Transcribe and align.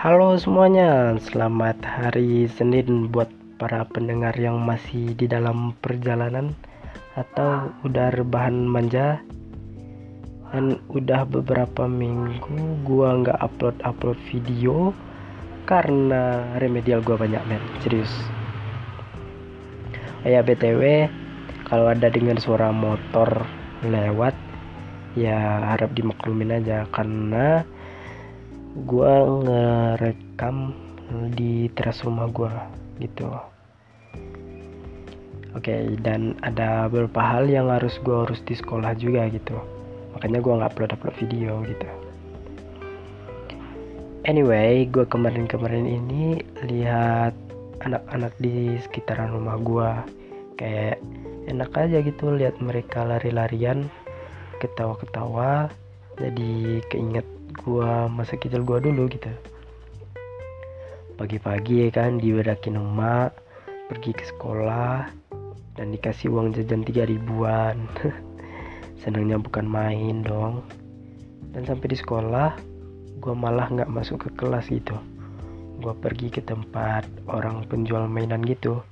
Halo 0.00 0.32
semuanya, 0.40 1.12
selamat 1.20 1.84
hari 1.84 2.48
Senin 2.48 3.12
buat 3.12 3.28
para 3.60 3.84
pendengar 3.84 4.32
yang 4.32 4.56
masih 4.56 5.12
di 5.12 5.28
dalam 5.28 5.76
perjalanan 5.76 6.56
atau 7.20 7.68
udah 7.84 8.08
rebahan 8.08 8.64
manja. 8.64 9.20
Dan 10.56 10.80
udah 10.88 11.28
beberapa 11.28 11.84
minggu 11.84 12.80
gua 12.80 13.12
nggak 13.20 13.44
upload 13.44 13.76
upload 13.84 14.16
video 14.32 14.96
karena 15.68 16.48
remedial 16.56 17.04
gua 17.04 17.20
banyak 17.20 17.44
men. 17.44 17.60
Serius. 17.84 18.08
Oh 20.24 20.32
ya 20.32 20.40
btw 20.40 21.12
kalau 21.68 21.92
ada 21.92 22.08
dengar 22.08 22.40
suara 22.40 22.72
motor 22.72 23.44
lewat 23.84 24.32
ya 25.12 25.60
harap 25.76 25.92
dimaklumin 25.92 26.56
aja 26.56 26.88
karena 26.88 27.68
gua 28.86 29.26
ngerekam 29.42 30.70
di 31.34 31.66
teras 31.74 32.02
rumah 32.06 32.30
gua 32.30 32.70
gitu. 33.02 33.26
Oke 35.50 35.66
okay, 35.66 35.98
dan 35.98 36.38
ada 36.46 36.86
beberapa 36.86 37.18
hal 37.18 37.50
yang 37.50 37.66
harus 37.66 37.98
gua 38.06 38.22
urus 38.28 38.38
di 38.46 38.54
sekolah 38.54 38.94
juga 38.94 39.26
gitu. 39.34 39.58
Makanya 40.14 40.38
gua 40.38 40.62
nggak 40.62 40.70
upload 40.78 40.94
upload 40.94 41.16
video 41.18 41.52
gitu. 41.66 41.88
Anyway 44.28 44.86
gua 44.86 45.02
kemarin-kemarin 45.10 45.90
ini 45.90 46.38
lihat 46.70 47.34
anak-anak 47.82 48.30
di 48.38 48.78
sekitaran 48.78 49.34
rumah 49.34 49.58
gua. 49.58 49.90
Kayak 50.54 51.02
enak 51.50 51.74
aja 51.74 51.98
gitu 52.04 52.30
lihat 52.36 52.62
mereka 52.62 53.02
lari-larian 53.02 53.90
ketawa-ketawa 54.60 55.72
jadi 56.20 56.84
keinget 56.92 57.24
gua 57.58 58.06
masa 58.06 58.38
kecil 58.38 58.62
gua 58.62 58.78
dulu 58.78 59.10
gitu. 59.10 59.30
Pagi-pagi 61.18 61.86
ya 61.86 61.88
kan 61.90 62.22
dibedakin 62.22 62.78
emak 62.78 63.34
pergi 63.90 64.14
ke 64.14 64.24
sekolah 64.30 65.10
dan 65.74 65.90
dikasih 65.90 66.30
uang 66.30 66.54
jajan 66.54 66.86
tiga 66.86 67.04
ribuan. 67.04 67.90
Senangnya 69.02 69.40
bukan 69.40 69.66
main 69.66 70.22
dong. 70.22 70.62
Dan 71.50 71.66
sampai 71.66 71.90
di 71.90 71.96
sekolah 71.98 72.54
gua 73.18 73.34
malah 73.34 73.66
nggak 73.66 73.90
masuk 73.90 74.28
ke 74.28 74.30
kelas 74.38 74.70
gitu. 74.70 74.94
Gua 75.82 75.96
pergi 75.96 76.30
ke 76.30 76.44
tempat 76.44 77.08
orang 77.26 77.66
penjual 77.66 78.06
mainan 78.06 78.46
gitu. 78.46 78.84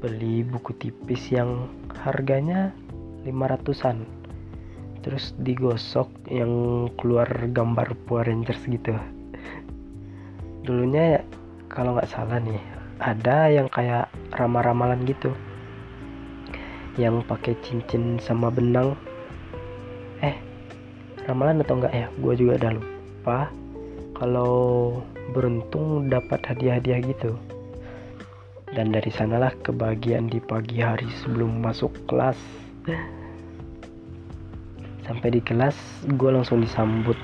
Beli 0.00 0.46
buku 0.46 0.72
tipis 0.78 1.28
yang 1.34 1.68
harganya 2.00 2.72
500an 3.26 4.19
terus 5.00 5.32
digosok 5.40 6.08
yang 6.28 6.86
keluar 7.00 7.28
gambar 7.28 7.96
Power 8.04 8.28
Rangers 8.28 8.60
gitu. 8.68 8.92
Dulunya 10.64 11.24
kalau 11.72 11.96
nggak 11.96 12.10
salah 12.12 12.36
nih 12.36 12.60
ada 13.00 13.48
yang 13.48 13.68
kayak 13.72 14.12
ramal-ramalan 14.36 15.00
gitu. 15.08 15.32
Yang 17.00 17.24
pakai 17.24 17.56
cincin 17.64 18.20
sama 18.20 18.52
benang. 18.52 18.92
Eh 20.20 20.36
ramalan 21.24 21.64
atau 21.64 21.80
enggak 21.80 21.94
ya? 21.96 22.06
Gue 22.20 22.36
juga 22.36 22.60
udah 22.60 22.72
lupa. 22.76 23.38
Kalau 24.20 24.52
beruntung 25.32 26.12
dapat 26.12 26.44
hadiah-hadiah 26.44 27.00
gitu. 27.08 27.40
Dan 28.70 28.92
dari 28.92 29.08
sanalah 29.08 29.56
kebahagiaan 29.64 30.28
di 30.28 30.38
pagi 30.38 30.84
hari 30.84 31.08
sebelum 31.24 31.64
masuk 31.64 31.90
kelas 32.04 32.38
sampai 35.10 35.26
di 35.34 35.42
kelas 35.42 35.74
gue 36.06 36.30
langsung 36.30 36.62
disambut 36.62 37.18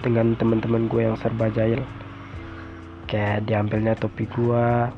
dengan 0.00 0.32
teman-teman 0.40 0.88
gue 0.88 1.04
yang 1.04 1.20
serba 1.20 1.52
jahil. 1.52 1.84
Kayak 3.04 3.44
diambilnya 3.44 3.92
topi 3.92 4.24
gue 4.24 4.88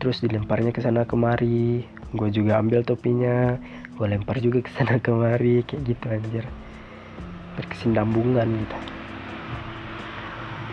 terus 0.00 0.24
dilemparnya 0.24 0.72
ke 0.72 0.80
sana 0.80 1.04
kemari. 1.04 1.84
Gue 2.16 2.32
juga 2.32 2.64
ambil 2.64 2.80
topinya 2.80 3.60
gue 3.92 4.06
lempar 4.08 4.40
juga 4.40 4.64
ke 4.64 4.72
sana 4.72 4.96
kemari 5.04 5.68
kayak 5.68 5.84
gitu 5.84 6.04
anjir. 6.08 6.44
Berkesinambungan 7.60 8.48
gitu. 8.48 8.78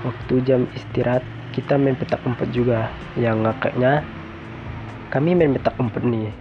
Waktu 0.07 0.33
jam 0.47 0.61
istirahat 0.71 1.27
kita 1.51 1.75
main 1.75 1.99
petak 1.99 2.23
umpet 2.23 2.47
juga. 2.55 2.87
Yang 3.19 3.43
ngakaknya 3.43 4.07
kami 5.11 5.35
main 5.35 5.51
petak 5.59 5.75
umpet 5.83 6.07
nih. 6.07 6.31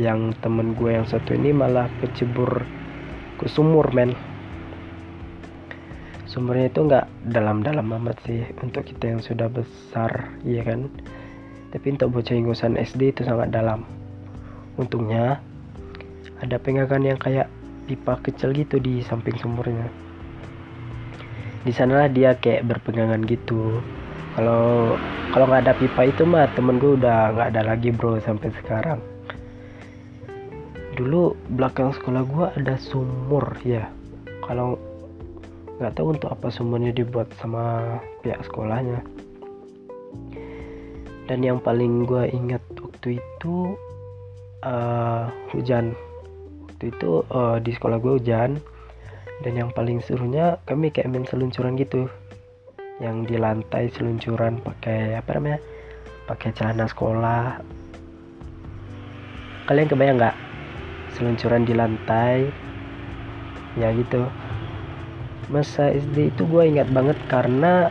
Yang 0.00 0.32
temen 0.40 0.72
gue 0.72 0.96
yang 0.96 1.04
satu 1.04 1.36
ini 1.36 1.52
malah 1.52 1.92
kecebur 2.00 2.64
ke 3.36 3.46
sumur 3.52 3.92
men. 3.92 4.16
Sumurnya 6.24 6.68
itu 6.68 6.84
nggak 6.84 7.06
dalam-dalam 7.32 7.86
amat 7.96 8.16
sih 8.28 8.44
untuk 8.60 8.84
kita 8.84 9.16
yang 9.16 9.20
sudah 9.24 9.48
besar 9.48 10.32
iya 10.44 10.64
kan? 10.64 10.88
Tapi 11.72 11.96
untuk 11.96 12.12
bocah 12.16 12.36
ingusan 12.36 12.76
SD 12.76 13.16
itu 13.16 13.22
sangat 13.24 13.52
dalam. 13.52 13.84
Untungnya 14.76 15.40
ada 16.40 16.56
pegangan 16.60 17.04
yang 17.04 17.16
kayak 17.16 17.48
pipa 17.88 18.20
kecil 18.20 18.52
gitu 18.52 18.76
di 18.80 19.00
samping 19.00 19.36
sumurnya. 19.40 19.88
Di 21.64 21.72
sanalah 21.72 22.12
dia 22.12 22.36
kayak 22.36 22.68
berpegangan 22.68 23.24
gitu. 23.24 23.80
Kalau 24.36 24.96
kalau 25.32 25.48
nggak 25.48 25.68
ada 25.68 25.74
pipa 25.76 26.08
itu 26.08 26.28
mah 26.28 26.48
temen 26.52 26.76
gue 26.76 27.00
udah 27.00 27.32
nggak 27.32 27.48
ada 27.56 27.62
lagi 27.64 27.92
bro 27.92 28.20
sampai 28.20 28.52
sekarang 28.60 29.15
dulu 30.96 31.36
belakang 31.52 31.92
sekolah 31.92 32.24
gua 32.24 32.46
ada 32.56 32.80
sumur 32.80 33.44
ya. 33.62 33.86
Kalau 34.48 34.80
nggak 35.76 35.92
tahu 35.92 36.16
untuk 36.16 36.32
apa 36.32 36.48
sumurnya 36.48 36.90
dibuat 36.96 37.28
sama 37.36 37.96
pihak 38.24 38.40
sekolahnya. 38.48 39.04
Dan 41.28 41.44
yang 41.44 41.60
paling 41.60 42.08
gua 42.08 42.24
ingat 42.24 42.64
waktu 42.80 43.20
itu 43.20 43.76
uh, 44.64 45.28
hujan. 45.52 45.92
Waktu 46.64 46.88
itu 46.88 47.20
uh, 47.28 47.60
di 47.60 47.76
sekolah 47.76 48.00
gua 48.00 48.16
hujan. 48.16 48.56
Dan 49.44 49.52
yang 49.52 49.68
paling 49.76 50.00
serunya 50.00 50.56
kami 50.64 50.88
kayak 50.88 51.12
main 51.12 51.28
seluncuran 51.28 51.76
gitu. 51.76 52.08
Yang 53.04 53.28
di 53.28 53.36
lantai 53.36 53.92
seluncuran 53.92 54.64
pakai 54.64 55.20
apa 55.20 55.36
namanya 55.36 55.60
pakai 56.24 56.56
celana 56.56 56.88
sekolah. 56.88 57.60
Kalian 59.68 59.90
kebayang 59.92 60.16
nggak 60.16 60.45
seluncuran 61.16 61.64
di 61.64 61.72
lantai. 61.72 62.52
Ya 63.80 63.88
gitu. 63.96 64.28
Masa 65.48 65.88
SD 65.88 66.36
itu 66.36 66.44
gue 66.44 66.62
ingat 66.68 66.92
banget 66.92 67.16
karena 67.32 67.88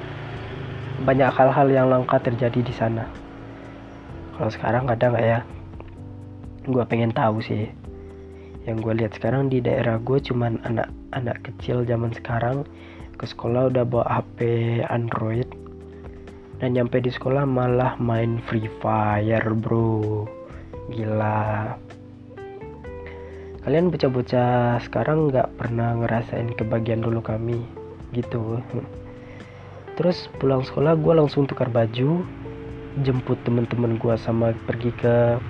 banyak 1.01 1.27
hal-hal 1.33 1.67
yang 1.73 1.87
langka 1.89 2.21
terjadi 2.21 2.61
di 2.61 2.73
sana. 2.73 3.09
Kalau 4.37 4.51
sekarang 4.53 4.85
ada 4.85 5.09
nggak 5.09 5.25
ya? 5.25 5.39
Gue 6.69 6.83
pengen 6.85 7.11
tahu 7.11 7.41
sih. 7.41 7.71
Yang 8.69 8.77
gue 8.81 8.93
lihat 9.03 9.11
sekarang 9.17 9.49
di 9.49 9.61
daerah 9.61 9.97
gue 10.01 10.17
cuman 10.21 10.61
anak-anak 10.65 11.37
kecil 11.45 11.85
zaman 11.85 12.11
sekarang 12.13 12.65
ke 13.15 13.25
sekolah 13.25 13.71
udah 13.71 13.83
bawa 13.87 14.05
HP 14.21 14.39
Android. 14.91 15.47
Dan 16.59 16.75
nyampe 16.75 17.03
di 17.03 17.11
sekolah 17.11 17.43
malah 17.43 17.99
main 17.99 18.39
Free 18.47 18.71
Fire 18.79 19.51
bro. 19.55 20.23
Gila 20.91 21.84
kalian 23.65 23.89
bocah-bocah 23.89 24.77
sekarang 24.85 25.33
nggak 25.33 25.49
pernah 25.57 25.97
ngerasain 25.97 26.53
kebagian 26.53 27.01
dulu 27.01 27.19
kami 27.19 27.65
gitu. 28.13 28.61
Terus 29.97 30.29
pulang 30.37 30.61
sekolah 30.61 30.93
gue 30.93 31.13
langsung 31.17 31.49
tukar 31.49 31.73
baju 31.73 32.21
jemput 33.01 33.41
temen-temen 33.43 33.97
gue 33.97 34.15
sama 34.21 34.53
pergi 34.69 34.93
ke 34.95 35.41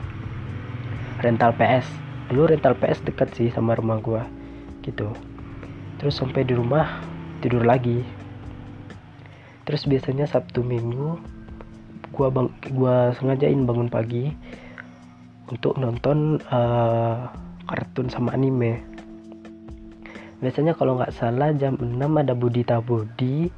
rental 1.21 1.51
PS 1.59 1.85
dulu 2.31 2.49
rental 2.49 2.73
PS 2.79 3.05
dekat 3.05 3.29
sih 3.35 3.51
sama 3.51 3.75
rumah 3.75 3.99
gue 3.99 4.23
gitu. 4.87 5.11
Terus 5.99 6.15
sampai 6.15 6.47
di 6.47 6.55
rumah 6.55 7.03
tidur 7.43 7.67
lagi. 7.67 8.01
Terus 9.65 9.83
biasanya 9.89 10.29
Sabtu 10.29 10.61
Minggu 10.61 11.17
gua 12.15 12.31
bang 12.31 12.47
gua 12.71 13.11
sengajain 13.17 13.67
bangun 13.67 13.91
pagi 13.91 14.31
untuk 15.51 15.75
nonton 15.75 16.39
uh, 16.47 17.27
kartun 17.65 18.07
sama 18.07 18.33
anime. 18.33 18.81
Biasanya 20.39 20.77
kalau 20.77 20.99
nggak 21.01 21.15
salah 21.15 21.51
jam 21.57 21.79
6 21.79 21.97
ada 21.99 22.37
Budita 22.37 22.77
Budi 22.83 23.49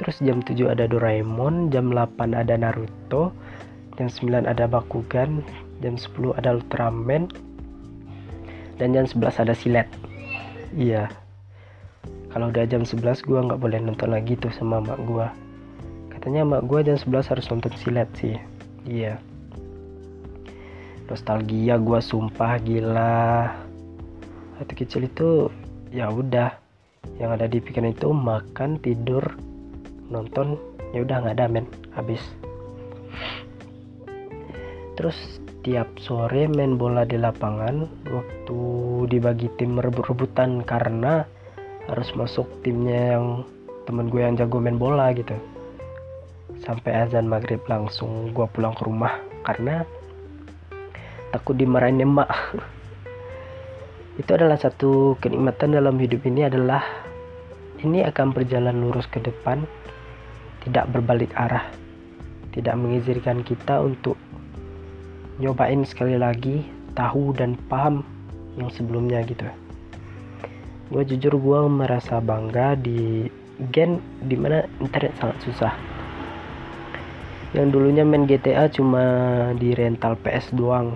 terus 0.00 0.16
jam 0.24 0.40
7 0.40 0.72
ada 0.72 0.88
Doraemon 0.88 1.68
jam 1.68 1.92
8 1.92 2.32
ada 2.32 2.56
Naruto 2.56 3.36
jam 4.00 4.08
9 4.08 4.48
ada 4.48 4.64
Bakugan 4.64 5.44
jam 5.84 6.00
10 6.00 6.36
ada 6.40 6.56
Ultraman 6.56 7.28
dan 8.80 8.96
jam 8.96 9.04
11 9.04 9.42
ada 9.44 9.52
Silet. 9.52 9.88
Iya. 10.72 11.12
Kalau 12.32 12.48
udah 12.48 12.64
jam 12.64 12.86
11 12.86 13.26
gua 13.26 13.44
nggak 13.44 13.60
boleh 13.60 13.78
nonton 13.82 14.14
lagi 14.14 14.38
tuh 14.38 14.54
sama 14.54 14.80
mak 14.80 15.02
gua. 15.04 15.34
Katanya 16.08 16.48
mak 16.48 16.64
gua 16.64 16.80
jam 16.80 16.96
11 16.96 17.30
harus 17.36 17.46
nonton 17.52 17.74
Silet 17.76 18.08
sih. 18.16 18.40
Iya 18.88 19.20
nostalgia 21.10 21.74
gue 21.82 21.98
sumpah 21.98 22.62
gila. 22.62 23.50
Waktu 24.62 24.74
kecil 24.78 25.10
itu 25.10 25.50
ya 25.90 26.06
udah. 26.06 26.54
Yang 27.18 27.30
ada 27.34 27.46
di 27.50 27.58
pikiran 27.58 27.90
itu 27.90 28.14
makan 28.14 28.78
tidur 28.78 29.24
nonton 30.06 30.54
ya 30.94 31.02
udah 31.02 31.16
nggak 31.26 31.34
ada 31.34 31.46
men. 31.50 31.66
Habis. 31.98 32.22
Terus 34.94 35.18
tiap 35.66 35.90
sore 35.98 36.46
main 36.46 36.78
bola 36.78 37.02
di 37.02 37.18
lapangan 37.18 37.90
waktu 38.08 38.60
dibagi 39.10 39.50
tim 39.58 39.76
rebut-rebutan 39.76 40.62
karena 40.62 41.26
harus 41.90 42.08
masuk 42.14 42.46
timnya 42.62 43.18
yang 43.18 43.42
temen 43.84 44.06
gue 44.12 44.22
yang 44.22 44.38
jago 44.38 44.62
main 44.62 44.78
bola 44.78 45.10
gitu. 45.10 45.34
Sampai 46.62 46.94
azan 46.94 47.26
maghrib 47.26 47.64
langsung 47.66 48.30
gue 48.30 48.46
pulang 48.54 48.76
ke 48.76 48.86
rumah 48.86 49.18
karena 49.42 49.82
takut 51.30 51.54
dimarahin 51.58 52.02
emak 52.02 52.30
itu 54.20 54.30
adalah 54.36 54.58
satu 54.60 55.16
kenikmatan 55.22 55.72
dalam 55.72 55.96
hidup 55.96 56.26
ini 56.26 56.46
adalah 56.50 56.82
ini 57.80 58.04
akan 58.04 58.36
berjalan 58.36 58.76
lurus 58.84 59.08
ke 59.08 59.22
depan 59.22 59.64
tidak 60.66 60.90
berbalik 60.92 61.32
arah 61.38 61.64
tidak 62.50 62.74
mengizinkan 62.76 63.40
kita 63.46 63.78
untuk 63.78 64.18
nyobain 65.40 65.86
sekali 65.88 66.20
lagi 66.20 66.66
tahu 66.92 67.32
dan 67.32 67.56
paham 67.70 68.04
yang 68.58 68.68
sebelumnya 68.68 69.22
gitu. 69.24 69.46
Gue 70.90 71.06
jujur 71.06 71.38
gue 71.38 71.60
merasa 71.70 72.18
bangga 72.18 72.74
di 72.74 73.30
gen 73.70 74.02
di 74.26 74.34
mana 74.34 74.66
internet 74.82 75.14
sangat 75.22 75.38
susah. 75.46 75.72
Yang 77.54 77.66
dulunya 77.74 78.04
main 78.06 78.26
GTA 78.26 78.70
cuma 78.70 79.02
di 79.58 79.74
rental 79.74 80.14
PS 80.22 80.54
doang 80.54 80.94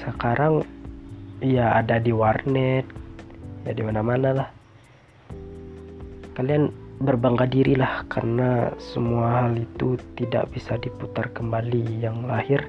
sekarang 0.00 0.64
ya 1.40 1.72
ada 1.80 2.00
di 2.00 2.12
warnet 2.12 2.84
ya 3.64 3.72
di 3.72 3.82
mana 3.82 4.02
mana 4.04 4.32
lah. 4.32 4.48
Kalian 6.36 6.68
berbangga 6.96 7.44
diri 7.48 7.76
lah 7.76 8.04
karena 8.08 8.72
semua 8.76 9.44
hal 9.44 9.56
itu 9.56 9.96
tidak 10.16 10.48
bisa 10.52 10.76
diputar 10.76 11.32
kembali. 11.32 12.04
Yang 12.04 12.16
lahir 12.28 12.60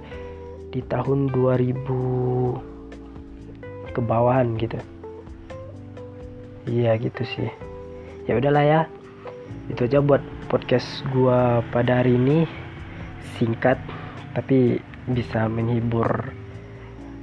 di 0.71 0.81
tahun 0.87 1.27
2000 1.31 3.91
ke 3.91 3.99
bawahan 3.99 4.55
gitu. 4.55 4.79
Iya 6.67 6.95
gitu 6.99 7.23
sih. 7.23 7.51
Ya 8.27 8.35
udahlah 8.39 8.63
ya. 8.63 8.87
Itu 9.67 9.83
aja 9.87 10.03
buat 10.03 10.21
podcast 10.47 11.03
gua 11.11 11.63
pada 11.71 11.95
hari 12.03 12.15
ini. 12.15 12.47
Singkat 13.35 13.77
tapi 14.31 14.79
bisa 15.07 15.47
menghibur 15.47 16.35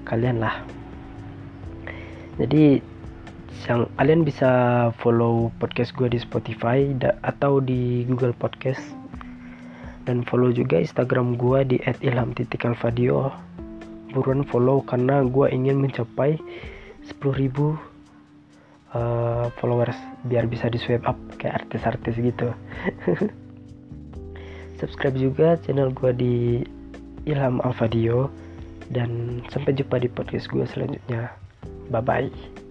kalian 0.04 0.40
lah 0.44 0.62
jadi 2.38 2.82
yang 3.64 3.88
kalian 3.96 4.28
bisa 4.28 4.50
follow 5.00 5.48
podcast 5.56 5.96
gue 5.96 6.10
di 6.10 6.20
Spotify 6.20 6.92
atau 7.24 7.64
di 7.64 8.04
Google 8.04 8.36
Podcast. 8.36 8.82
Dan 10.04 10.20
follow 10.28 10.52
juga 10.52 10.76
Instagram 10.76 11.40
gue 11.40 11.64
di 11.64 11.76
@ilham_alfadio 11.80 13.32
buruan 14.12 14.44
follow 14.46 14.84
karena 14.84 15.24
gue 15.24 15.48
ingin 15.48 15.80
mencapai 15.80 16.36
10.000 17.08 17.24
uh, 18.94 19.48
followers 19.58 19.96
biar 20.28 20.44
bisa 20.44 20.68
di 20.68 20.76
swipe 20.76 21.08
up 21.08 21.16
kayak 21.40 21.64
artis-artis 21.64 22.20
gitu. 22.20 22.52
Subscribe 24.78 25.16
juga 25.16 25.56
channel 25.64 25.88
gue 25.88 26.12
di 26.12 26.34
Ilham 27.24 27.64
Alfadio 27.64 28.28
dan 28.92 29.40
sampai 29.48 29.76
jumpa 29.76 30.00
di 30.00 30.08
podcast 30.10 30.48
gue 30.50 30.66
selanjutnya. 30.68 31.32
Bye 31.88 32.04
bye 32.04 32.63